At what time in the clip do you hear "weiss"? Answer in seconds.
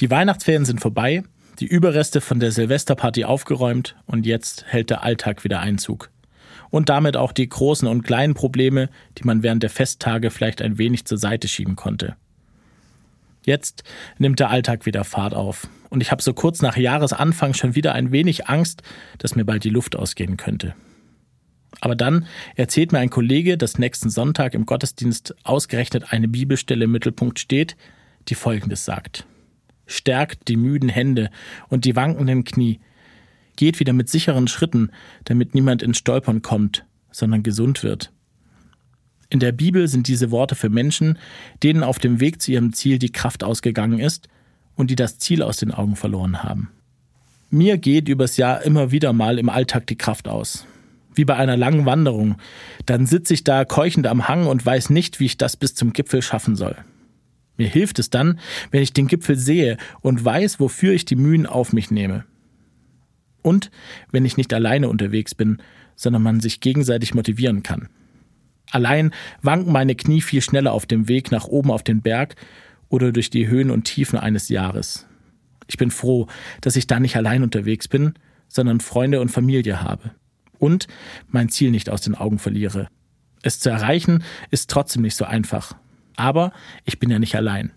54.64-54.88, 60.24-60.60